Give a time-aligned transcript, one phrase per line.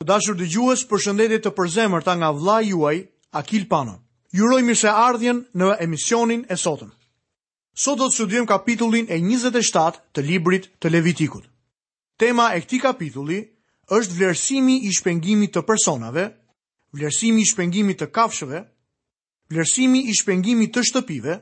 [0.00, 2.96] Të dashur dhe gjuhës për shëndetit të përzemër ta nga vla juaj,
[3.40, 3.94] Akil Pano.
[4.38, 6.90] Jurojmi se ardhjen në emisionin e sotën.
[7.84, 11.48] Sot do të studim kapitullin e 27 të librit të levitikut.
[12.20, 13.38] Tema e këti kapitulli
[14.00, 16.26] është vlerësimi i shpengimi të personave,
[16.96, 18.60] vlerësimi i shpengimi të kafshëve,
[19.52, 21.38] vlerësimi i shpengimi të shtëpive,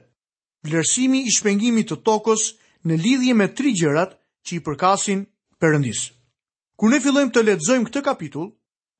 [0.66, 2.48] vlerësimi i shpengimi të tokës
[2.86, 4.14] në lidhje me tri gjërat
[4.46, 5.26] që i përkasin
[5.62, 6.10] përëndisë.
[6.76, 8.48] Kur ne fillojmë të lexojmë këtë kapitull,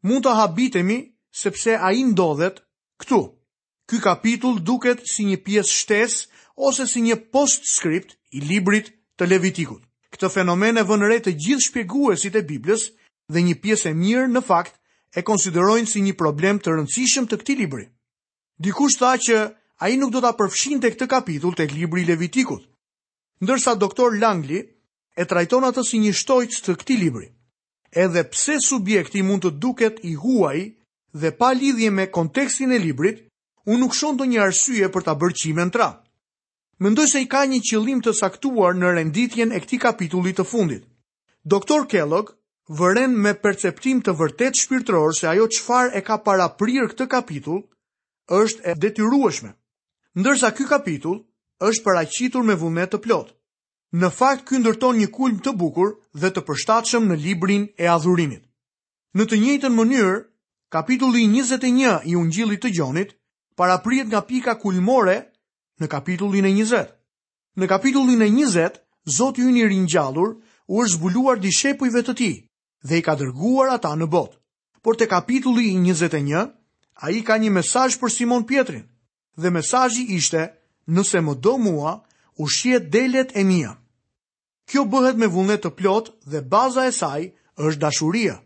[0.07, 0.97] mund të habitemi
[1.39, 2.61] sepse ai ndodhet
[3.03, 3.19] këtu.
[3.91, 6.21] Ky kapitull duket si një pjesë shtesë
[6.68, 9.82] ose si një postscript i librit të Levitikut.
[10.15, 12.87] Këtë fenomen e vënë re të gjithë shpjeguesit e Biblës
[13.35, 14.79] dhe një pjesë e mirë në fakt
[15.18, 17.89] e konsiderojnë si një problem të rëndësishëm të këtij libri.
[18.63, 19.43] Dikush tha që
[19.82, 22.63] ai nuk do ta përfshinte këtë kapitull tek libri i Levitikut.
[23.43, 24.63] Ndërsa doktor Langli
[25.18, 27.34] e trajton atë si një shtojc të këtij libri
[27.94, 30.61] edhe pse subjekti mund të duket i huaj
[31.22, 33.20] dhe pa lidhje me kontekstin e librit,
[33.67, 35.89] unë nuk shon të një arsye për ta bërë në tra.
[36.83, 40.83] Mendoj se i ka një qëllim të saktuar në renditjen e këti kapitulli të fundit.
[41.45, 42.34] Doktor Kellogg
[42.69, 47.62] vëren me perceptim të vërtet shpirtëror se ajo qfar e ka para prirë këtë kapitull
[48.41, 49.53] është e detyrueshme.
[50.19, 51.20] Ndërsa ky kapitull
[51.69, 53.34] është paraqitur me vullnet të plotë
[54.03, 58.41] në fakt ky ndërton një kulm të bukur dhe të përshtatshëm në librin e adhurimit.
[59.14, 60.14] Në të njëjtën mënyrë,
[60.75, 63.12] kapitulli 21 i Ungjillit të Gjonit
[63.61, 65.14] paraprihet nga pika kulmore
[65.78, 66.89] në kapitullin e 20.
[67.61, 68.81] Në kapitullin e 20,
[69.19, 70.31] Zoti i ringjallur
[70.67, 72.34] u është zbuluar dishepujve të tij
[72.89, 74.36] dhe i ka dërguar ata në botë.
[74.83, 76.48] Por te kapitulli 21,
[77.05, 78.89] ai ka një mesazh për Simon Pietrin
[79.39, 80.51] dhe mesazhi ishte:
[80.89, 82.01] Nëse më do mua,
[82.42, 83.77] ushqiet delet e mia.
[84.70, 87.25] Kjo bëhet me vullnet të plot dhe baza e saj
[87.69, 88.37] është dashuria.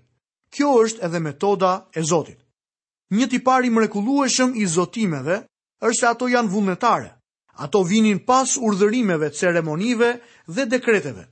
[0.56, 2.38] Kjo është edhe metoda e Zotit.
[3.18, 5.36] Një tipar i mrekullueshëm i zotimeve
[5.88, 7.08] është se ato janë vullnetare.
[7.66, 10.10] Ato vinin pas urdhërimeve, ceremonive
[10.56, 11.24] dhe dekreteve.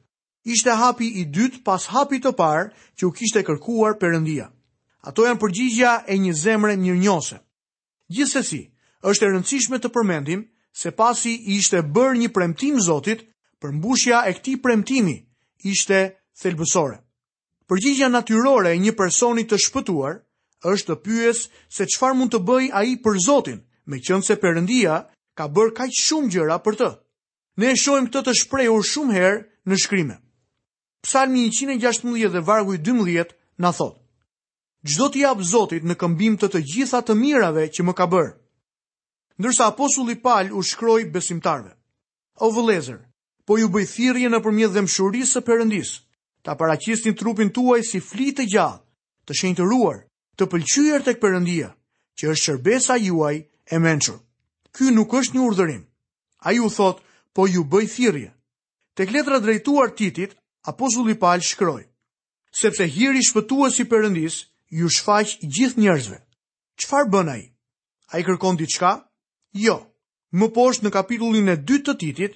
[0.57, 2.63] Ishte hapi i dytë pas hapi të parë
[2.99, 4.47] që u kishte kërkuar Perëndia.
[5.11, 7.41] Ato janë përgjigja e një zemre mirënjose.
[8.17, 8.63] Gjithsesi,
[9.11, 10.47] është e rëndësishme të përmendim
[10.83, 13.27] se pasi i ishte bërë një premtim Zotit,
[13.67, 15.15] përmbushja e këti premtimi
[15.73, 15.99] ishte
[16.41, 16.99] thelbësore.
[17.67, 20.21] Përgjigja natyrore e një personi të shpëtuar
[20.73, 21.41] është të pyes
[21.75, 23.59] se qëfar mund të bëj a i për Zotin,
[23.91, 24.97] me qënë se përëndia
[25.39, 26.91] ka bërë kaj shumë gjëra për të.
[27.61, 30.17] Ne e shojmë këtë të shprejur shumë herë në shkrimë.
[31.07, 33.99] Psalmi 116 dhe vargu i 12 na thotë,
[34.87, 38.37] Çdo të jap Zotit në këmbim të të gjitha të mirave që më ka bërë.
[39.41, 41.73] Ndërsa apostulli Paul u shkroi besimtarve:
[42.45, 43.01] O vëllezër,
[43.47, 45.91] po ju bëj thirrje nëpërmjet dëmshurisë së Perëndis.
[46.43, 48.81] Ta paraqisni trupin tuaj si flitë të gjallë,
[49.27, 49.99] të shenjtëruar,
[50.37, 51.69] të pëlqyer tek Perëndia,
[52.19, 53.37] që është shërbesa juaj
[53.71, 54.19] e mençur.
[54.75, 55.85] Ky nuk është një urdhërim.
[56.47, 56.99] Ai u thot,
[57.35, 58.31] po ju bëj thirrje.
[58.99, 60.35] Tek letra drejtuar Titit,
[60.67, 61.85] apostulli Paul shkroi:
[62.51, 64.43] Sepse hiri shpëtuesi i Perëndis
[64.75, 66.19] ju shfaq gjithë njerëzve.
[66.83, 67.45] Çfarë bën ai?
[68.11, 69.07] Ai kërkon diçka?
[69.55, 69.79] Jo.
[70.35, 72.35] Më poshtë në kapitullin e 2 të Titit,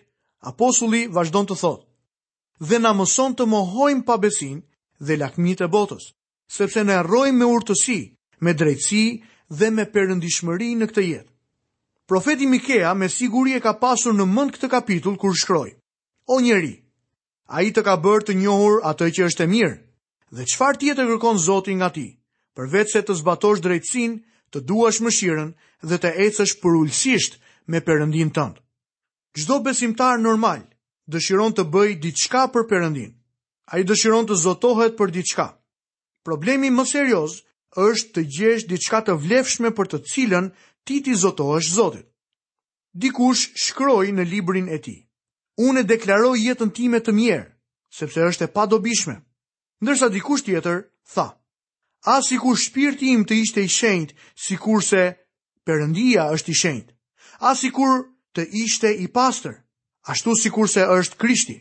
[0.49, 1.85] Apostulli vazhdon të thotë:
[2.69, 4.61] "Dhe na mëson të mohojmë pabesin
[5.09, 6.07] dhe lakmitë e botës,
[6.57, 7.97] sepse në rrojmë me urtësi,
[8.49, 9.03] me drejtësi
[9.61, 11.29] dhe me përëndishmëri në këtë jetë."
[12.13, 15.75] Profeti Mikea me siguri e ka pasur në mend këtë kapitull kur shkroi:
[16.33, 16.73] "O njeri,
[17.61, 19.77] ai të ka bërë të njohur atë që është e mirë,
[20.37, 22.07] dhe çfarë tjetër kërkon Zoti nga ti,
[22.57, 24.17] përveç se të zbatosh drejtësinë,
[24.53, 25.53] të duash mëshirën
[25.91, 27.33] dhe të ecësh për ulësisht
[27.69, 28.59] me Perëndin tëndë.
[29.37, 30.65] Gjdo besimtar normal
[31.11, 33.13] dëshiron të bëj diçka për përëndin.
[33.71, 35.45] A i dëshiron të zotohet për diçka.
[36.27, 37.37] Problemi më serios
[37.79, 40.51] është të gjesh diçka të vlefshme për të cilën
[40.87, 42.07] ti ti zotohesh zotit.
[42.91, 44.97] Dikush shkroj në librin e ti.
[45.63, 47.47] Unë e deklaroj jetën time të mjerë,
[47.95, 49.17] sepse është e padobishme.
[49.83, 50.83] Ndërsa dikush tjetër,
[51.15, 51.29] tha,
[52.11, 55.03] a si kur shpirti im të ishte i shenjt, si se
[55.67, 56.89] përëndia është i shenjt.
[57.41, 59.57] A si kur të ishte i pastër,
[60.13, 61.57] ashtu si kurse është krishti,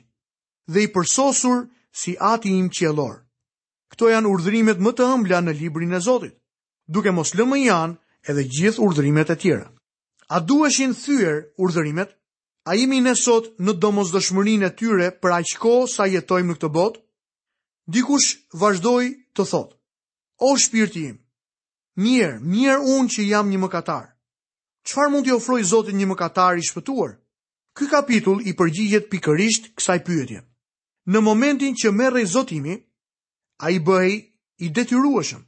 [0.73, 1.63] dhe i përsosur
[2.01, 3.15] si ati im qelor.
[3.91, 6.35] Këto janë urdhrimet më të ëmbla në librin e Zotit,
[6.85, 9.67] duke mos lëmë janë edhe gjithë urdhrimet e tjera.
[10.29, 12.13] A duheshin thyër urdhrimet?
[12.69, 16.69] A imi ne sot në domos dëshmërin e tyre për aqko sa jetojmë në këtë
[16.75, 16.99] bot?
[17.89, 19.71] Dikush vazhdoj të thot,
[20.45, 21.17] o shpirti im,
[22.05, 24.07] mirë, mirë unë që jam një më katarë,
[24.85, 27.15] Çfarë mund t'i ofrojë Zotin një mëkatar i shpëtuar?
[27.75, 30.41] Ky kapitull i përgjigjet pikërisht kësaj pyetje.
[31.09, 32.75] Në momentin që merrej zotimi,
[33.65, 34.13] ai bëhej
[34.65, 35.41] i detyrueshëm.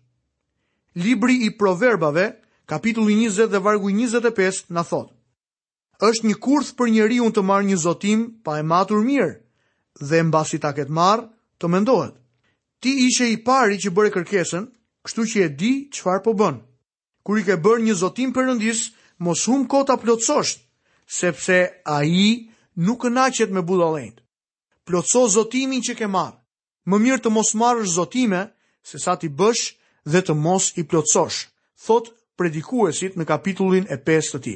[0.95, 2.25] Libri i Proverbave,
[2.67, 5.11] kapitulli 20 dhe vargu 25 na thot:
[6.01, 9.31] Është një kurth për njeriu të marrë një zotim pa e matur mirë
[10.09, 11.27] dhe mbasi ta ketë marrë,
[11.59, 12.15] të mendohet.
[12.81, 14.65] Ti ishe i pari që bëre kërkesën,
[15.05, 16.57] kështu që e di çfarë po bën.
[17.27, 18.87] Kur i ke bërë një zotim Perëndis,
[19.21, 20.59] mos hum kota plotësosht,
[21.06, 21.57] sepse
[21.95, 22.50] a i
[22.88, 24.18] nuk kënaqet me budalend.
[24.88, 26.39] Plotëso zotimin që ke marë,
[26.89, 28.41] më mirë të mos marrësh zotime,
[28.89, 29.63] se sa ti bësh
[30.09, 31.39] dhe të mos i plotësosh,
[31.85, 34.56] thot predikuesit në kapitullin e 5 të ti.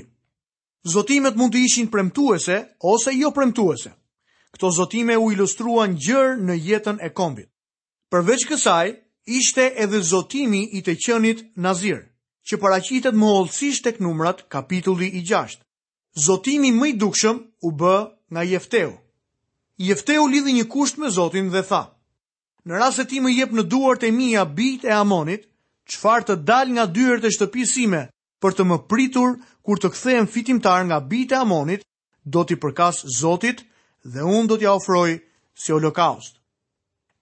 [0.95, 2.57] Zotimet mund të ishin premtuese
[2.91, 3.91] ose jo premtuese.
[4.55, 7.49] Kto zotime u ilustruan gjërë në jetën e kombit.
[8.11, 8.87] Përveç kësaj,
[9.27, 12.03] ishte edhe zotimi i të qënit nazirë
[12.49, 15.57] që paraqitet më hollësisht tek numrat kapitulli i 6.
[16.25, 17.81] Zotimi më i dukshëm u b
[18.33, 18.91] nga Jefteu.
[19.87, 21.81] Jefteu lidhë një kusht me Zotin dhe tha:
[22.65, 25.41] Në rast se ti më jep në duart e mia bit e Amonit,
[25.91, 28.03] çfarë të dal nga dyert e shtëpisë sime
[28.41, 31.83] për të më pritur kur të kthehem fitimtar nga bit e Amonit,
[32.23, 33.65] do ti përkas Zotit
[34.13, 35.11] dhe un do t'ja ofroj
[35.61, 36.37] si holokaust.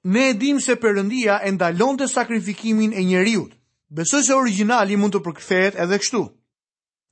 [0.03, 3.55] Ne e dim se Perëndia e ndalonte sakrifikimin e njerëzit.
[3.93, 6.19] Besoj se origjinali mund të përkthehet edhe kështu.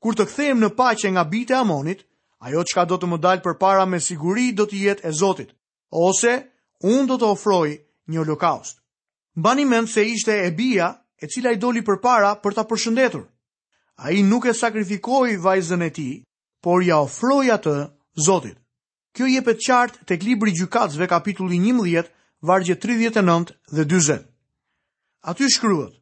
[0.02, 2.00] Kur të kthehem në paqe nga bita e Amonit,
[2.42, 5.52] ajo çka do të më dalë përpara me siguri do të jetë e Zotit,
[6.06, 6.34] ose
[6.90, 7.68] unë do të ofroj
[8.08, 8.82] një holokaust.
[9.38, 10.50] Mbani mend se ishte e
[11.22, 13.28] e cila i doli përpara për ta përshëndetur.
[13.98, 16.24] Ai nuk e sakrifikoi vajzën e tij,
[16.64, 17.92] por ja ofroi atë
[18.28, 18.58] Zotit.
[19.14, 22.10] Kjo jepet qartë të klibri gjukatzve kapitulli 11,
[22.42, 24.26] vargje 39 dhe 20.
[25.30, 26.01] Aty shkruhet: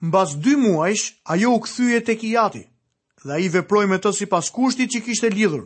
[0.00, 2.60] Mbas dy muajsh, ajo u këthyje të kijati,
[3.26, 5.64] dhe i veproj me të si pas kushti që kishte lidhur.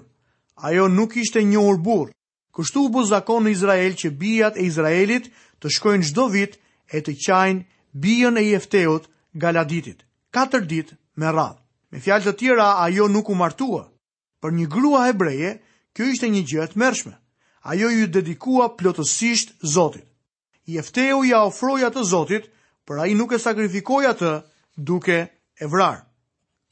[0.65, 2.09] Ajo nuk ishte një urbur.
[2.57, 5.29] Kështu u buzakon në Izrael që bijat e Izraelit
[5.61, 6.57] të shkojnë gjdo vit
[6.97, 7.65] e të qajnë
[8.05, 10.01] bijën e jefteut galaditit.
[10.33, 11.61] Katër dit me radhë.
[11.93, 13.85] Me fjalë të tjera, ajo nuk u martua.
[14.41, 15.53] Për një grua hebreje,
[15.93, 17.15] kjo ishte një gjë e mërshme.
[17.69, 20.09] Ajo ju dedikua plotësisht Zotit.
[20.65, 22.49] Jefteu ja ofroi atë Zotit,
[22.93, 24.31] për a i nuk e sakrifikoj atë
[24.77, 25.17] duke
[25.57, 26.03] e vrarë.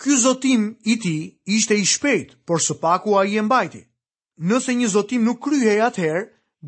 [0.00, 1.14] Ky zotim i ti
[1.52, 3.80] ishte i shpejt, por së paku a i e mbajti.
[4.44, 6.22] Nëse një zotim nuk kryhej atëherë,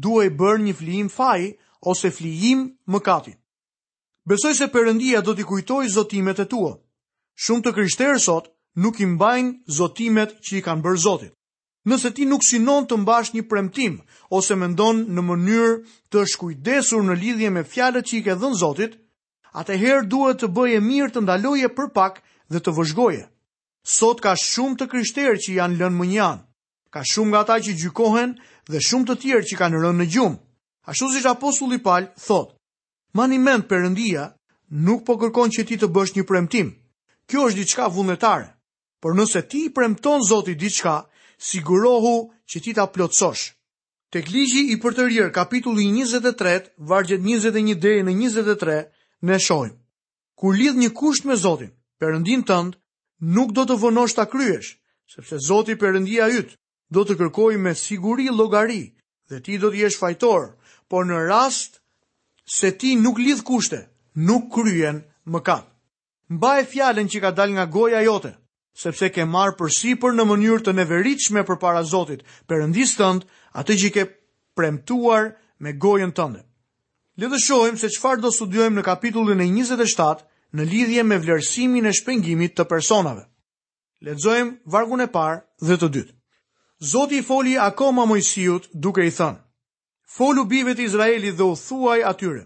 [0.04, 1.50] duhe bërë një flijim faj
[1.88, 3.36] ose flijim më katin.
[4.28, 6.72] Besoj se përëndia do t'i kujtoj zotimet e tua.
[7.42, 8.48] Shumë të kryshterë sot
[8.80, 11.32] nuk i mbajnë zotimet që i kanë bërë zotit.
[11.88, 13.96] Nëse ti nuk sinon të mbash një premtim
[14.30, 15.78] ose mendon në mënyrë
[16.12, 18.92] të shkujdesur në lidhje me fjalët që i ke dhënë Zotit,
[19.58, 22.18] atëherë duhet të bëje mirë të ndaloje për pak
[22.52, 23.24] dhe të vëzhgoje.
[23.82, 26.42] Sot ka shumë të kryshterë që janë lënë më njanë,
[26.94, 28.36] ka shumë nga ta që gjykohen
[28.70, 30.38] dhe shumë të tjerë që kanë rënë në gjumë.
[30.88, 32.08] Ashtu si apostulli Paul
[33.14, 34.30] ma një mend përëndia
[34.86, 36.72] nuk po kërkon që ti të bësh një premtim.
[37.28, 38.48] Kjo është diçka vullnetare,
[39.00, 41.04] por nëse ti i premton Zoti diçka,
[41.38, 43.52] sigurohu që ti ta plotësosh.
[44.12, 48.80] Tek ligji i për të kapitulli 23, vargjet 21 dhe 23,
[49.22, 49.78] ne shojmë.
[50.42, 51.70] Kur lidh një kusht me Zotin,
[52.00, 52.74] Perëndin tënd
[53.22, 54.74] nuk do të vonosh ta kryesh,
[55.06, 56.56] sepse Zoti Perëndia yt
[56.92, 58.82] do të kërkojë me siguri llogari
[59.30, 60.56] dhe ti do të jesh fajtor,
[60.90, 61.78] por në rast
[62.56, 63.86] se ti nuk lidh kushte,
[64.18, 64.98] nuk kryen
[65.30, 65.64] mëkat.
[66.32, 68.32] Mbaj fjalën që ka dal nga goja jote,
[68.74, 73.22] sepse ke marrë përsipër në mënyrë të neveritshme përpara Zotit, Perëndis tënd,
[73.54, 74.02] atë që ke
[74.56, 76.42] premtuar me gojën tënde.
[77.20, 80.22] Le të shohim se çfarë do studiojmë në kapitullin e 27
[80.56, 83.24] në lidhje me vlerësimin e shpengimit të personave.
[84.08, 86.14] Lexojmë vargun e parë dhe të dytë.
[86.92, 89.38] Zoti i foli akoma Mojsiut duke i thënë:
[90.16, 92.42] "Folu bijve të Izraelit dhe u thuaj atyre: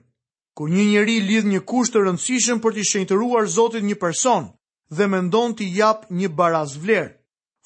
[0.56, 4.44] Ku një njeri lidh një kusht të rëndësishëm për të shenjtëruar Zotit një person
[4.90, 7.14] dhe mendon të jap një baraz vlerë."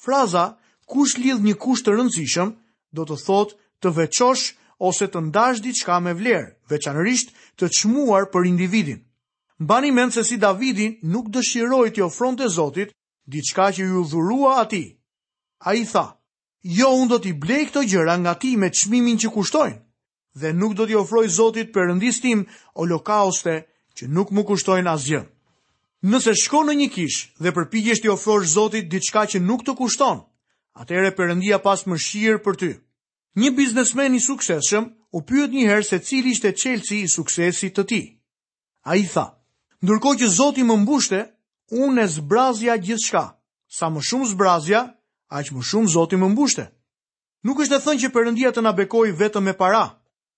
[0.05, 0.45] Fraza
[0.85, 2.49] "kush lidh një kusht të rëndësishëm"
[2.95, 4.45] do të thotë të veçosh
[4.87, 9.03] ose të ndash diçka me vlerë, veçanërisht të çmuar për individin.
[9.61, 12.89] Mbani mend se si Davidi nuk dëshiroi të ofronte Zotit
[13.29, 14.87] diçka që ju dhurua atij.
[15.69, 16.05] Ai tha:
[16.79, 19.81] "Jo, unë do t'i blej këto gjëra nga ti me çmimin që kushtojnë."
[20.41, 22.39] dhe nuk do t'i ofroj Zotit përëndis tim
[22.79, 23.53] holokauste
[23.95, 25.21] që nuk mu kushtojnë asgjë.
[26.09, 30.17] Nëse shko në një kish dhe përpigjesht t'i ofrosh Zotit diçka që nuk të kushton,
[30.81, 32.71] atere përëndia pas më shirë për ty.
[33.39, 37.85] Një biznesmen i sukseshëm u pyet një herë se cili ishte çelësi i suksesit të
[37.91, 38.01] tij.
[38.91, 39.23] Ai tha:
[39.83, 41.21] "Ndërkohë që Zoti më mbushte,
[41.85, 43.21] unë e zbrazja gjithçka.
[43.77, 44.81] Sa më shumë zbrazja,
[45.37, 46.65] aq më shumë Zoti më mbushte."
[47.47, 49.83] Nuk është të thënë që Perëndia të na bekoj vetëm me para.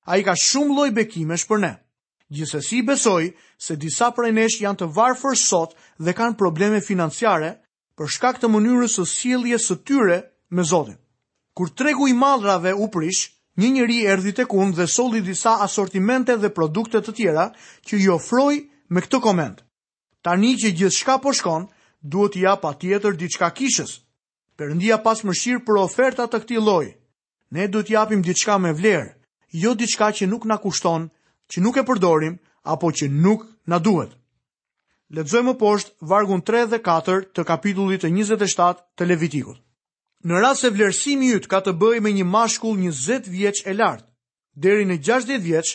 [0.05, 1.73] Ai ka shumë lloj bekimesh për ne.
[2.29, 3.23] Gjithsesi besoj
[3.57, 7.55] se disa prej nesh janë të varfër sot dhe kanë probleme financiare
[7.97, 10.17] për shkak të mënyrës së sjelljes së tyre
[10.53, 10.97] me Zotin.
[11.55, 13.27] Kur tregu i madhrave u prish,
[13.61, 17.43] një njeri erdhi tek unë dhe solli disa asortimente dhe produkte të tjera
[17.89, 18.55] që i ofroi
[18.95, 19.59] me këtë koment.
[20.27, 21.67] Tani që gjithçka po shkon,
[22.15, 23.93] duhet t'i jap tjetër diçka kishës.
[24.57, 26.91] Perëndia pas mëshirë për oferta të këtij lloji.
[27.53, 29.13] Ne duhet i japim diçka me vlerë,
[29.63, 31.07] jo diçka që nuk na kushton,
[31.53, 32.39] që nuk e përdorim
[32.73, 34.17] apo që nuk na duhet.
[35.17, 39.59] Lexojmë poshtë vargun 3 dhe 4 të kapitullit të 27 të Levitikut
[40.29, 44.05] në rrasë se vlerësimi jytë ka të bëj me një mashkull 20 vjeq e lartë,
[44.63, 45.71] deri në 60 vjeq,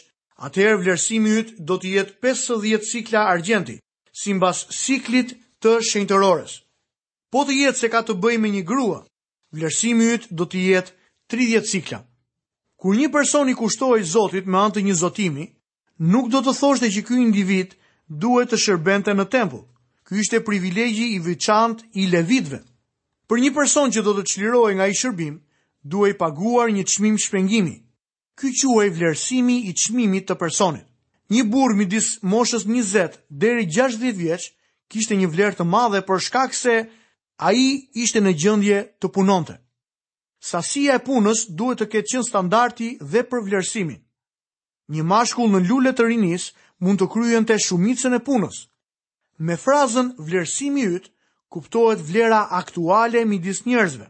[0.47, 3.77] atëherë vlerësimi jytë do të jetë 50 sikla argjenti,
[4.19, 6.55] si mbas siklit të shenjtërores.
[7.33, 9.03] Po të jetë se ka të bëj me një grua,
[9.53, 10.95] vlerësimi jytë do të jetë
[11.35, 12.01] 30 sikla.
[12.79, 15.45] Kur një person i kushtoj zotit me antë një zotimi,
[15.99, 17.77] nuk do të thoshte që kjo individ
[18.23, 19.67] duhet të shërbente në tempull.
[20.09, 22.63] Ky ishte privilegji i vëçant i levitve.
[23.29, 25.35] Për një person që do të çlirohej nga ai shërbim,
[25.93, 27.75] duhej paguar një çmim shpengimi.
[28.39, 30.87] Ky quhej vlerësimi i çmimit të personit.
[31.33, 34.43] Një burr midis moshës 20 deri 60 vjeç
[34.91, 36.75] kishte një vlerë të madhe për shkak se
[37.49, 37.61] ai
[38.05, 39.59] ishte në gjendje të punonte.
[40.51, 44.01] Sasia e punës duhet të ketë qenë standardi dhe për vlerësimin.
[44.95, 46.49] Një mashkull në lule të rinis
[46.81, 48.57] mund të kryente shumicën e punës.
[49.47, 51.13] Me frazën vlerësimi ytë,
[51.53, 54.07] kuptohet vlera aktuale midis njerëzve.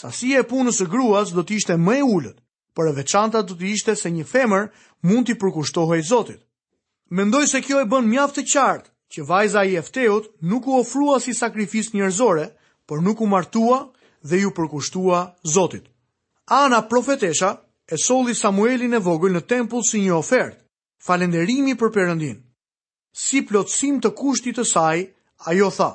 [0.00, 2.38] Sasi e punës së gruas do të ishte më e ulët,
[2.76, 4.68] por e veçanta do të ishte se një femër
[5.08, 6.40] mund t'i përkushtohej Zotit.
[7.10, 11.16] Mendoj se kjo e bën mjaft të qartë që vajza e efteut nuk u ofrua
[11.22, 12.48] si sakrificë njerëzore,
[12.86, 13.78] por nuk u martua
[14.28, 15.20] dhe ju përkushtua
[15.54, 15.84] Zotit.
[16.60, 17.50] Ana profetesha
[17.92, 20.60] e solli Samuelin e vogël në tempull si një ofertë,
[21.06, 22.38] falënderimi për Perëndin.
[23.26, 25.06] Si plotësim të kushtit të saj,
[25.50, 25.90] ajo tha: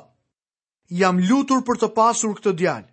[0.98, 2.88] jam lutur për të pasur këtë djalë.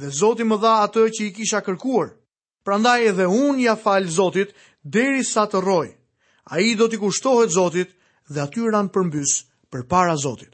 [0.00, 2.08] Dhe Zoti më dha atë që i kisha kërkuar.
[2.66, 4.50] Prandaj edhe unë ja fal Zotit
[4.82, 5.88] derisa të rroj.
[6.50, 7.94] Ai do t'i kushtohet Zotit
[8.30, 10.52] dhe aty ran përmbys përpara Zotit.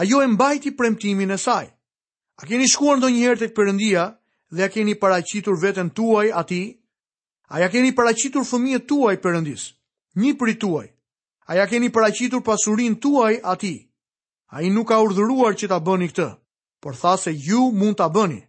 [0.00, 1.66] Ajo e mbajti premtimin e saj.
[2.40, 4.04] A keni shkuar ndonjëherë tek Perëndia
[4.54, 6.76] dhe a keni paraqitur veten tuaj atij?
[7.50, 9.70] A ja keni paraqitur fëmijët tuaj Perëndis?
[10.16, 10.86] Një prit tuaj.
[11.48, 13.76] A ja keni paraqitur pasurinë tuaj atij?
[14.50, 16.28] A i nuk ka urdhëruar që ta bëni këtë,
[16.82, 18.40] por tha se ju mund ta bëni.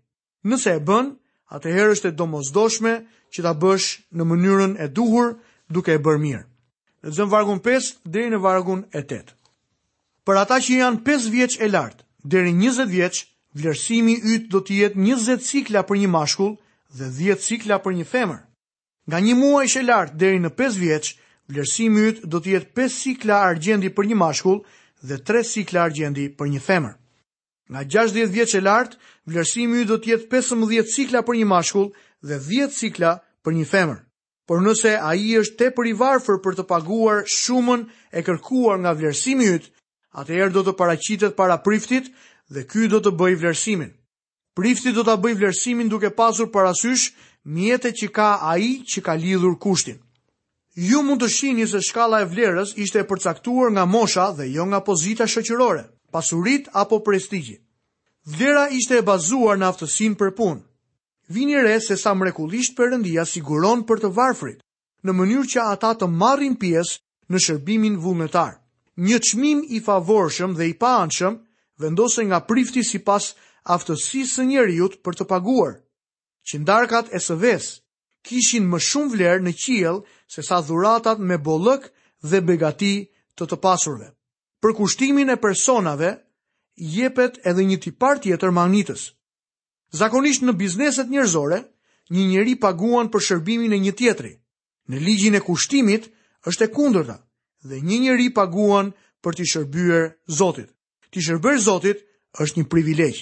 [0.50, 1.12] Nëse e bën,
[1.54, 2.94] atëherë është e domosdoshme
[3.34, 5.28] që ta bësh në mënyrën e duhur
[5.76, 6.44] duke e bërë mirë.
[7.06, 9.36] Dhe zëm vargun 5 deri në vargun e 8.
[10.26, 12.04] Për ata që janë 5 vjeq e lartë,
[12.34, 13.22] deri 20 vjeç,
[13.58, 16.58] vlerësimi yt do të jetë 20 cikla për një mashkull
[16.98, 18.42] dhe 10 cikla për një femër.
[19.10, 21.14] Nga një muaj ishe lartë deri në 5 vjeç,
[21.52, 25.82] vlerësimi yt do të jetë 5 cikla argjendi për një mashkull dhe Dhe tre sikla
[25.88, 26.92] argjendi për një femër.
[27.74, 28.92] Nga 60 vjeç e lart,
[29.32, 31.88] vlerësimi ju do të jetë 15 sikla për një mashkull
[32.30, 33.14] dhe 10 sikla
[33.46, 33.98] për një femër.
[34.50, 39.48] Por nëse ai është tepër i varfër për të paguar shumën e kërkuar nga vlerësimi
[39.48, 39.72] i yt,
[40.22, 42.12] atëherë do të paraqitet para priftit
[42.54, 43.90] dhe ky do të bëj vlerësimin.
[44.58, 47.10] Prifti do ta bëj vlerësimin duke pasur parasysh
[47.56, 49.98] mjetet që ka ai, që ka lidhur kushtin.
[50.76, 54.64] Ju mund të shihni se shkalla e vlerës ishte e përcaktuar nga mosha dhe jo
[54.72, 57.58] nga pozita shoqërore, pasurit apo prestigji.
[58.26, 60.62] Vlera ishte e bazuar në aftësinë për punë.
[61.32, 64.64] Vini re se sa mrekullisht Perëndia siguron për të varfrit,
[65.04, 67.00] në mënyrë që ata të marrin pjesë
[67.32, 68.56] në shërbimin vullnetar.
[68.98, 71.40] Një çmim i favorshëm dhe i paanshëm
[71.80, 73.34] vendose nga prifti sipas
[73.68, 75.80] aftësisë së njerëzit për të paguar.
[76.48, 77.81] Qindarkat e së vesë
[78.26, 80.02] kishin më shumë vlerë në qiell
[80.32, 81.88] se sa dhuratat me bollëk
[82.30, 82.94] dhe begati
[83.36, 84.08] të të pasurve.
[84.62, 86.12] Për kushtimin e personave
[86.96, 89.12] jepet edhe një tipar tjetër magnitës.
[89.92, 91.62] Zakonisht në bizneset njerëzore,
[92.14, 94.32] një njeri paguan për shërbimin e një tjetri.
[94.90, 96.12] Në ligjin e kushtimit
[96.50, 97.18] është e kundërta,
[97.68, 100.04] dhe një njeri paguan për të shërbyer
[100.38, 100.70] Zotit.
[101.12, 102.06] Të shërbyer Zotit
[102.42, 103.22] është një privilegj.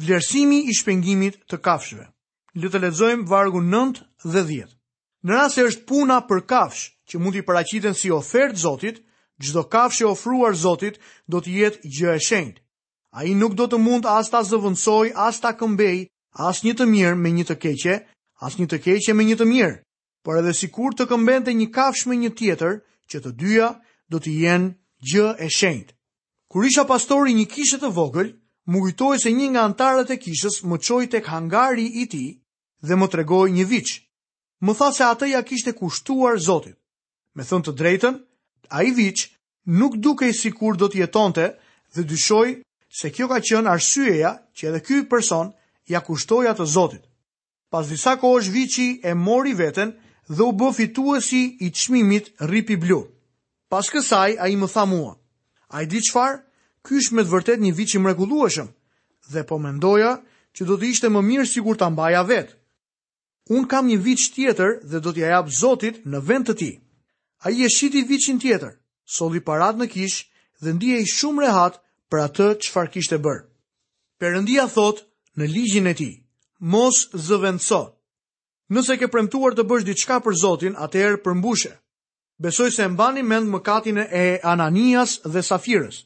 [0.00, 2.06] Vlerësimi i shpengimit të kafshëve.
[2.58, 4.72] Le të lexojmë vargu 9 dhe 10.
[5.22, 8.96] Në rast se është puna për kafsh që mund të paraqiten si ofertë Zotit,
[9.38, 10.98] çdo kafsh e ofruar Zotit
[11.30, 12.60] do të jetë gjë e shenjtë.
[13.14, 15.98] Ai nuk do të mund as ta zëvendësoj, as ta këmbej,
[16.48, 17.94] as një të mirë me një të keqe,
[18.42, 19.76] as një të keqe me një të mirë.
[20.24, 23.68] Por edhe sikur të këmbente një kafsh me një tjetër, që të dyja
[24.10, 24.68] do të jenë
[25.10, 25.94] gjë e shenjtë.
[26.50, 28.34] Kur isha pastori një kishe të vogël,
[28.68, 32.24] më kujtoj se një nga antarët e kishës më qoj tek hangari i ti
[32.86, 33.92] dhe më tregoj një vich.
[34.60, 36.76] Më tha se atë ja kishte kushtuar zotit.
[37.34, 38.16] Me thënë të drejtën,
[38.76, 39.28] a i vich
[39.64, 41.46] nuk duke i sikur do jetonte
[41.94, 42.48] dhe dyshoj
[43.00, 45.52] se kjo ka qënë arsyeja që edhe kjoj person
[45.88, 47.04] ja kushtoj atë zotit.
[47.70, 49.96] Pas disa kohësh vichi e mori veten
[50.28, 53.06] dhe u bë fituesi i çmimit ripi blu.
[53.70, 55.14] Pas kësaj ai më tha mua,
[55.70, 56.42] "Ai di qfarë?
[56.88, 58.68] Ky është me të vërtet një vit i mrekullueshëm
[59.32, 60.12] dhe po mendoja
[60.56, 62.54] që do të ishte më mirë sikur ta mbaja vet.
[63.56, 66.74] Un kam një vit tjetër dhe do t'ia jap Zotit në vend të tij.
[67.44, 68.72] Ai e shiti vitin tjetër,
[69.16, 70.18] solli parat në kish
[70.62, 71.76] dhe ndiej shumë rehat
[72.10, 73.40] për atë çfarë kishte bër.
[74.20, 75.04] Perëndia thot
[75.36, 76.14] në ligjin e tij:
[76.72, 76.96] Mos
[77.26, 77.82] zëvendëso.
[78.72, 81.72] Nëse ke premtuar të bësh diçka për Zotin, atëherë përmbushe.
[82.42, 85.96] Besoj se e mbani mend mëkatin e Ananias dhe Safirës.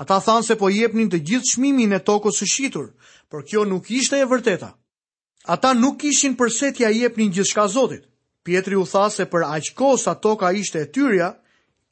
[0.00, 2.86] Ata thanë se po jepnin të gjithë shmimin e tokës së shitur,
[3.30, 4.70] por kjo nuk ishte e vërteta.
[5.54, 8.06] Ata nuk ishin përse t'ja jepnin gjithë shka Zotit.
[8.46, 11.28] Pietri u tha se për aq kohë sa toka ishte e tyria,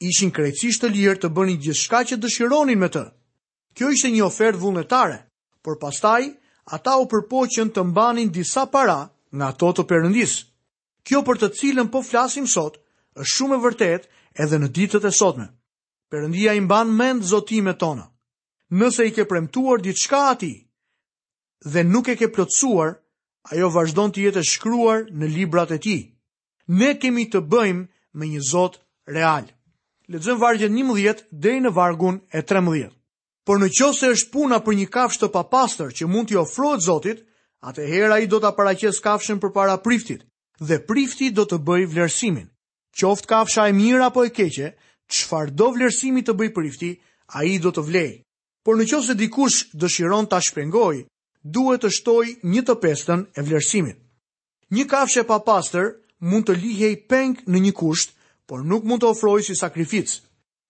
[0.09, 3.05] ishin krejtësisht të lirë të bënin gjithë shka që dëshironin me të.
[3.77, 5.19] Kjo ishte një ofertë vullnetare,
[5.61, 6.25] por pastaj
[6.77, 8.97] ata u përpoqën të mbanin disa para
[9.31, 10.33] nga ato të Perëndis.
[11.07, 12.81] Kjo për të cilën po flasim sot
[13.21, 15.51] është shumë e vërtetë edhe në ditët e sotme.
[16.11, 18.03] Perëndia i mban mend zotimet tona.
[18.75, 20.57] Nëse i ke premtuar diçka atij
[21.71, 22.91] dhe nuk e ke plotësuar,
[23.53, 26.01] ajo vazhdon të jetë e shkruar në librat e tij.
[26.77, 27.83] Ne kemi të bëjmë
[28.17, 28.75] me një Zot
[29.07, 29.45] real.
[30.11, 32.89] Lexojmë vargun 11 deri në vargun e 13.
[33.45, 37.19] Por në është puna për një kafsh të papastër që mund t'i ofrohet Zotit,
[37.63, 40.25] atëherë ai do ta paraqes kafshën përpara priftit
[40.59, 42.49] dhe prifti do të bëj vlerësimin.
[42.99, 44.73] Qoftë kafsha e mirë apo e keqe,
[45.11, 46.91] qëfar do vlerësimi të bëj për ifti,
[47.39, 48.09] a i do të vlej.
[48.65, 51.03] Por në qëse dikush dëshiron të ashpengoj,
[51.55, 53.97] duhet të shtoj një të pestën e vlerësimit.
[54.75, 55.87] Një kafshë e papastër
[56.31, 58.13] mund të lihej peng në një kusht,
[58.47, 60.19] por nuk mund të ofrojë si sakrificë.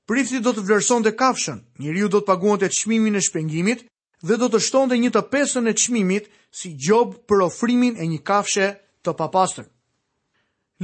[0.09, 3.85] Prifti do të vlerëson dhe kafshën, njëriu do të paguon të qmimin e shpengimit
[4.25, 8.07] dhe do të shton dhe një të pesën e qmimit si gjob për ofrimin e
[8.09, 8.71] një kafshe
[9.05, 9.67] të papastër.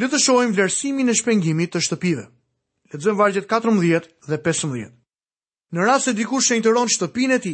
[0.02, 2.28] Letëshojmë vlerësimin e shpengimit të shtëpive.
[2.92, 4.84] Letëzëm vargjet 14 dhe 15.
[5.76, 7.54] Në rrasë e dikur shenjë të ronë shtëpinë e ti,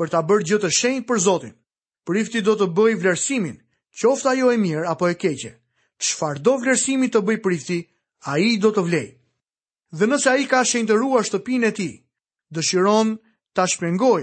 [0.00, 1.52] për të bërë gjithë të shenjë për Zotin,
[2.08, 3.56] për ifti do të bëj vlerësimin,
[4.00, 5.52] qoftë ajo jo e mirë apo e keqe,
[6.06, 7.78] Çfarë do vlerësimi të bëj për ifti,
[8.26, 9.06] a i do të vlej.
[9.98, 11.88] Dhe nëse a i ka shenjë të shtëpinë e ti,
[12.56, 13.14] dëshiron
[13.54, 14.22] të shpengoj,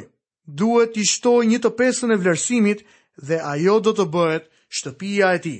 [0.60, 2.80] duhet i shtoj një të pesën e vlerësimit
[3.28, 5.56] dhe a jo do të bëhet shtëpia e ti.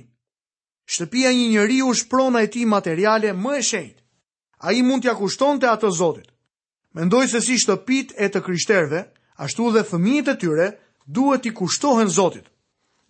[0.92, 3.96] Shtëpia një njeriu u shprona e ti materiale më e shenjë
[4.60, 6.28] a i mund t'ja kushton të atë zotit.
[6.98, 9.02] Mendoj se si shtëpit e të kryshterve,
[9.44, 10.66] ashtu dhe fëmijit e tyre,
[11.08, 12.48] duhet t'i kushtohen zotit.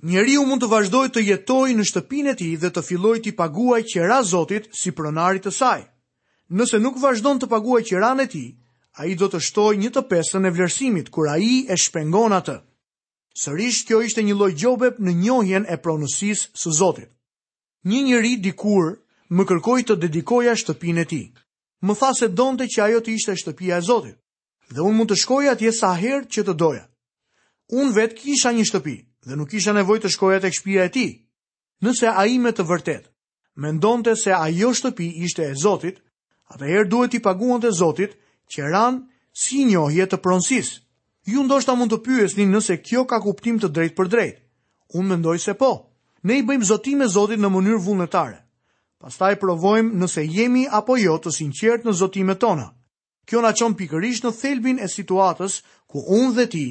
[0.04, 3.34] Njeri u mund të vazhdoj të jetoj në shtëpin e ti dhe të filloj t'i
[3.36, 5.82] paguaj qera zotit si pronarit të saj.
[6.58, 8.46] Nëse nuk vazhdon të paguaj qera në ti,
[9.02, 12.34] a i do të shtoj një të pesën e vlerësimit, kur a i e shpengon
[12.38, 12.60] atë.
[13.40, 17.10] Sërish, kjo ishte një loj gjobep në njohjen e pronësis së zotit.
[17.90, 18.98] Një njëri dikur
[19.30, 21.22] më kërkoj të dedikoja shtëpin e ti.
[21.86, 24.18] Më tha se donte që ajo të ishte shtëpia e Zotit,
[24.74, 26.84] dhe unë mund të shkoj atje sa herë që të doja.
[27.72, 28.96] Unë vetë kisha një shtëpi,
[29.28, 31.06] dhe nuk kisha nevoj të shkoj atë këshpia e ti,
[31.86, 33.06] nëse a i me të vërtet.
[33.60, 36.02] Mendonte se ajo shtëpi ishte e Zotit,
[36.56, 38.18] atëherë duhet i paguon e Zotit
[38.52, 39.06] që ranë
[39.44, 40.74] si njohje të pronsis.
[41.30, 44.38] Ju ndoshta mund të pyesni nëse kjo ka kuptim të drejt për drejt.
[44.98, 45.72] Unë mendoj se po.
[46.24, 48.40] Ne i bëjmë zotime Zotit në mënyrë vullnetare
[49.00, 52.68] pastaj provojmë nëse jemi apo jo të sinqert në zotimet tona.
[53.26, 55.60] Kjo na çon pikërisht në thelbin e situatës
[55.90, 56.66] ku unë dhe ti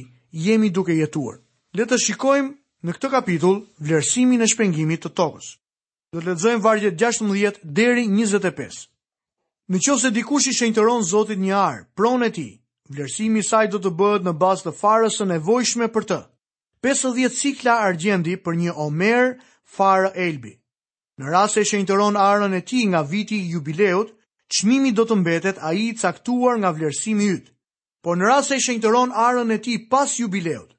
[0.49, 1.39] jemi duke jetuar.
[1.77, 2.53] Le të shikojmë
[2.85, 5.53] në këtë kapitull vlerësimin e shpengimit të tokës.
[6.13, 8.85] Do të lexojmë vargjet 16 deri 25.
[9.69, 12.53] Në qoftë dikush i shenjtëron Zotit një arë, pronë e tij,
[12.93, 16.21] vlerësimi i saj do të bëhet në bazë të farës së nevojshme për të.
[16.85, 19.35] 50 cikla argjendi për një omer
[19.77, 20.55] farë elbi.
[21.19, 24.11] Në rrasë e shenjtëron arën e ti nga viti jubileut,
[24.57, 27.51] qmimi do të mbetet a i caktuar nga vlerësimi ytë.
[28.05, 30.75] Por në rrasë e shenjtëron arën e ti pas jubileut,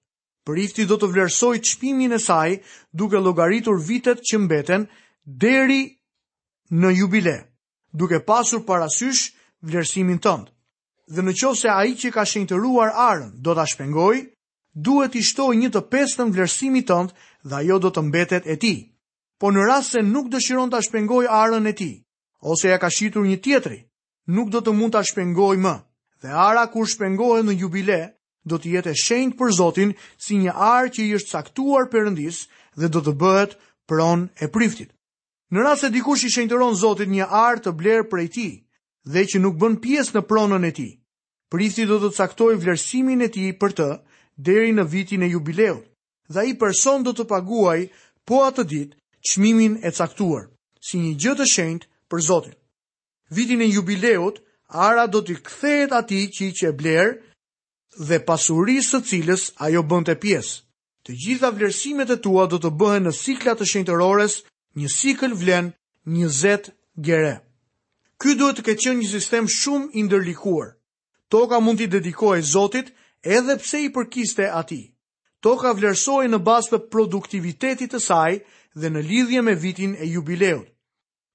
[0.66, 2.56] ifti do të vlerësoj qmimin e saj
[3.00, 4.88] duke logaritur vitet që mbeten
[5.44, 5.82] deri
[6.82, 7.36] në jubile,
[8.02, 9.22] duke pasur parasysh
[9.70, 10.50] vlerësimin tëndë.
[11.14, 14.16] Dhe në qo se a i që ka shenjtëruar arën do të shpengoj,
[14.90, 17.16] duhet i shtoj një të pestën vlerësimi tëndë
[17.52, 18.74] dhe ajo do të mbetet e ti
[19.40, 21.94] po në rast se nuk dëshiron ta shpengoj arën e tij,
[22.52, 23.80] ose ja ka shitur një tjetri,
[24.36, 25.76] nuk do të mund ta shpengoj më.
[26.20, 28.00] Dhe ara kur shpengohet në jubile,
[28.44, 32.42] do të jetë e shenjtë për Zotin si një arë që i është caktuar Perëndis
[32.76, 33.54] dhe do të bëhet
[33.88, 34.92] pron e priftit.
[35.54, 38.54] Në rast se dikush i shenjtëron Zotit një arë të blerë prej tij
[39.08, 40.92] dhe që nuk bën pjesë në pronën e tij,
[41.52, 43.88] prifti do të caktojë vlerësimin e tij për të
[44.46, 45.86] deri në vitin e jubileut.
[46.30, 47.88] Dhe ai person do të paguaj
[48.28, 50.46] po atë ditë qmimin e caktuar,
[50.88, 52.56] si një gjëtë shendë për Zotin.
[53.36, 54.40] Vitin e jubileut,
[54.86, 57.16] Ara do t'i kthejet ati që i që blerë
[58.08, 60.60] dhe pasurisë të cilës ajo bënd të piesë.
[61.06, 64.36] Të gjitha vlerësimet e tua do të bëhen në sikla të shenjtërores,
[64.78, 65.72] një sikl vlen
[66.14, 66.74] një zetë
[67.06, 67.34] gjerë.
[68.22, 70.70] Ky duhet të keqen një sistem shumë ndërlikuar.
[71.34, 72.94] Toka mund t'i dedikohej Zotit
[73.26, 74.84] edhe pse i përkiste ati.
[75.42, 78.44] Toka vlerësoj në bastë të produktivitetit të saj
[78.82, 80.68] dhe në lidhje me vitin e jubileut.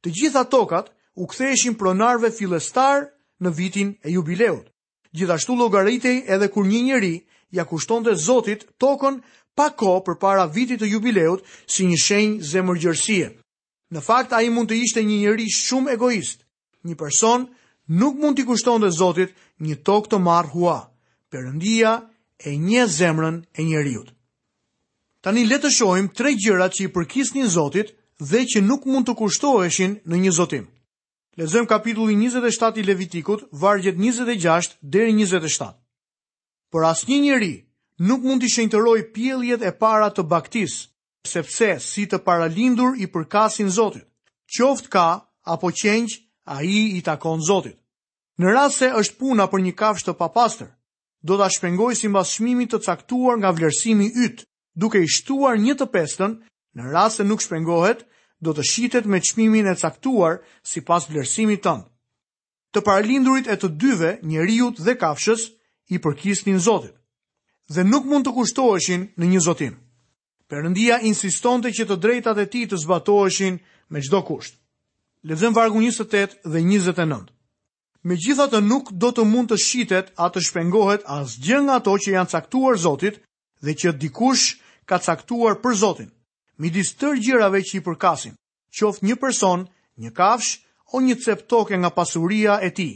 [0.05, 0.91] Të gjitha tokat
[1.23, 3.09] u ktheheshin pronarve fillestar
[3.41, 4.67] në vitin e jubileut.
[5.15, 7.15] Gjithashtu llogaritej edhe kur një njeri
[7.55, 9.21] ja kushtonte Zotit tokën
[9.57, 13.29] pa kohë përpara vitit të jubileut si një shenjë zemërgjërsie.
[13.95, 16.43] Në fakt ai mund të ishte një njeri shumë egoist.
[16.85, 17.47] Një person
[18.01, 19.31] nuk mund t'i kushtonte Zotit
[19.63, 20.79] një tokë të marrë hua.
[21.31, 22.01] Perëndia
[22.45, 24.11] e një zemrën e njerëzit
[25.25, 27.95] Tani le të shohim tre gjërat që i një Zotit
[28.31, 30.67] dhe që nuk mund të kushtoheshin në një Zotim.
[31.41, 35.71] Lexojmë kapitullin 27 i Levitikut, vargjet 26 deri 27.
[36.73, 37.55] Por asnjë njeri
[38.09, 40.77] nuk mund të shenjtëroj pjelljet e para të baktis,
[41.27, 44.05] sepse si të paralindur i përkasin Zotit,
[44.59, 45.07] qoft ka
[45.55, 47.81] apo qenq, a i i takon Zotit.
[48.39, 50.69] Në rrasë se është puna për një kafsh të papastër,
[51.25, 55.77] do të shpengoj si mbas shmimi të caktuar nga vlerësimi ytë, duke i shtuar një
[55.81, 56.35] të pestën,
[56.75, 58.03] në rrasë se nuk shpengohet,
[58.43, 61.87] do të shqitet me qmimin e caktuar si pas vlerësimit tëndë.
[62.75, 65.47] Të paralindurit e të dyve, njeriut dhe kafshës,
[65.95, 66.95] i përkisnin Zotit,
[67.69, 69.75] dhe nuk mund të kushtoheshin në një Zotin.
[70.51, 73.59] Perëndia insistonte që të drejtat e tij të zbatoheshin
[73.91, 74.57] me çdo kusht.
[75.25, 77.31] Lexojm vargu 28 dhe 29.
[78.05, 82.77] Megjithatë nuk do të mund të shitet atë shpengohet asgjë nga ato që janë caktuar
[82.85, 83.21] Zotit
[83.65, 84.57] dhe që dikush
[84.89, 86.11] ka caktuar për Zotin.
[86.61, 88.35] Midis tërë gjërave që i përkasin,
[88.71, 89.65] qoftë një person,
[90.05, 90.61] një kafsh
[90.95, 92.95] o një cep toke nga pasuria e tij.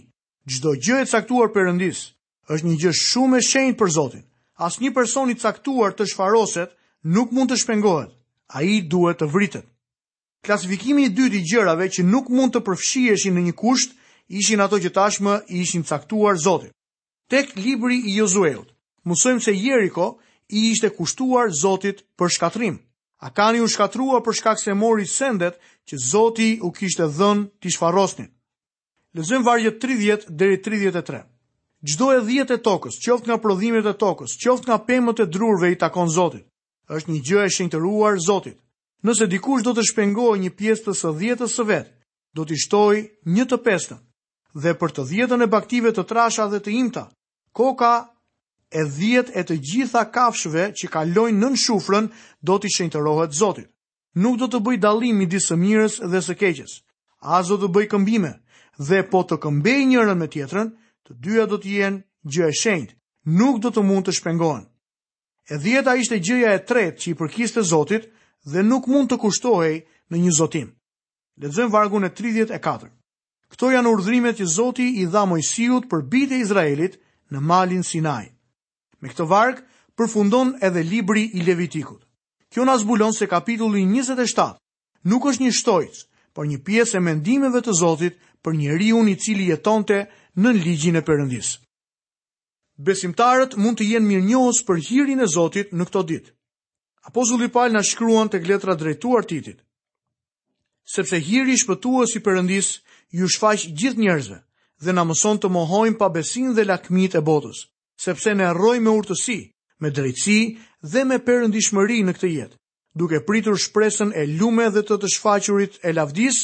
[0.48, 2.01] Çdo gjë e caktuar Perëndis
[2.48, 4.24] është një gjë shumë e shenjtë për Zotin.
[4.66, 6.70] As një person i caktuar të shfaroset
[7.14, 8.11] nuk mund të shpengohet.
[8.57, 9.66] A i duhet të vritet.
[10.46, 13.90] Klasifikimi i dyti gjërave që nuk mund të përfshieshin në një kusht,
[14.40, 16.72] ishin ato që tashmë ishin caktuar Zotin.
[17.29, 18.70] Tek libri i Jozueut,
[19.05, 20.09] mësojmë se Jeriko,
[20.49, 22.79] i ishte kushtuar Zotit për shkatrim.
[23.21, 25.59] A kanë i u shkatrua për shkak se mori sendet
[25.89, 28.29] që Zotit u kishte dhën të shfarosnin.
[29.15, 31.23] Lezëm vargje 30 dhe 33.
[31.83, 35.71] Gjdo e dhjetë e tokës, qoftë nga prodhimit e tokës, qoftë nga pemët e drurve
[35.73, 36.47] i takon Zotit,
[36.89, 38.59] është një gjë e shenjë Zotit.
[39.03, 41.93] Nëse dikush do të shpengoj një pjesë të së dhjetës së vetë,
[42.35, 42.95] do të ishtoj
[43.27, 43.99] një të pestën,
[44.63, 47.05] dhe për të dhjetën e baktive të trasha dhe të imta,
[47.53, 47.93] koka
[48.70, 53.68] e dhjet e të gjitha kafshve që kalojnë nën shufrën do t'i rohet Zotit.
[54.14, 56.83] Nuk do të bëj dalimi disë mirës dhe së keqës,
[57.20, 58.33] as do të bëj këmbime,
[58.78, 60.68] dhe po të këmbej njërën me tjetërën,
[61.07, 62.94] të dyja do të jenë gjë e shenjtë,
[63.38, 64.64] nuk do të mund të shpengohen.
[65.48, 68.09] E dhjeta ishte gjëja e tretë që i përkiste Zotit
[68.52, 69.76] dhe nuk mund të kushtohej
[70.11, 70.68] në një Zotim.
[71.40, 72.90] Lexojmë vargun e 34.
[73.48, 76.98] Këto janë urdhrimet që Zoti i dha Mojsiut për bitë e Izraelit
[77.33, 78.35] në malin Sinajit.
[79.03, 79.59] Me këtë varg
[79.99, 82.01] përfundon edhe libri i Levitikut.
[82.53, 84.57] Kjo na zbulon se kapitulli 27
[85.13, 85.99] nuk është një shtojc,
[86.35, 90.01] por një pjesë e mendimeve të Zotit për njeriu i cili jetonte
[90.43, 91.59] në ligjin e Perëndisë.
[92.89, 96.33] Besimtarët mund të jenë mirënjohës për hirin e Zotit në këto ditë.
[97.09, 97.23] Apo
[97.55, 99.63] Paul na shkruan tek letra drejtuar Titit.
[100.95, 102.81] Sepse hiri shpëtuo i Perëndisë
[103.19, 104.39] ju shfaq gjithë njerëzve
[104.85, 107.67] dhe na mëson të mohojmë pa besin dhe lakmit e botës
[107.99, 109.37] sepse ne arrojmë me urtësi,
[109.83, 110.39] me drejtësi
[110.93, 112.57] dhe me perëndishmëri në këtë jetë,
[113.01, 116.39] duke pritur shpresën e lumë dhe të të shfaqurit e lavdis,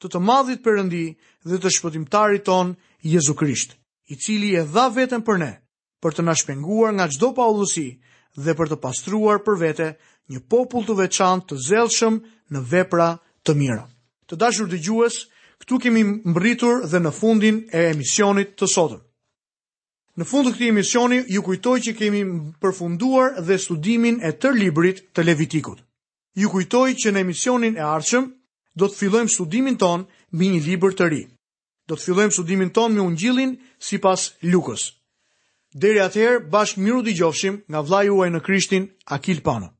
[0.00, 1.02] të të madhit përëndi
[1.50, 2.70] dhe të shpëtimtarit ton
[3.10, 3.74] Jezu Krisht,
[4.12, 5.50] i cili e dha veten për ne,
[6.02, 7.88] për të na shpenguar nga çdo paullësi
[8.44, 9.88] dhe për të pastruar për vete
[10.30, 12.20] një popull të veçantë të zellshëm
[12.54, 13.10] në vepra
[13.44, 13.82] të mira.
[14.30, 15.24] Të dashur dëgjues,
[15.60, 19.02] këtu kemi mbërritur dhe në fundin e emisionit të sotëm.
[20.20, 22.18] Në fund të këtij emisioni ju kujtoj që kemi
[22.60, 25.78] përfunduar dhe studimin e tërë librit të Levitikut.
[26.40, 28.26] Ju kujtoj që në emisionin e ardhshëm
[28.82, 30.04] do të fillojmë studimin ton
[30.36, 31.22] mbi një libër të ri.
[31.88, 33.56] Do të fillojmë studimin ton me Ungjillin
[33.90, 34.84] sipas Lukës.
[35.84, 39.72] Deri atëherë, bashkë miru dëgjofshim nga vllai juaj në Krishtin Akil Pano.